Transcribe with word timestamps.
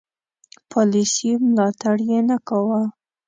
پالیسي 0.71 1.29
ملاتړ 1.47 1.97
یې 2.09 2.19
نه 2.29 2.37
کاوه. 2.47 2.81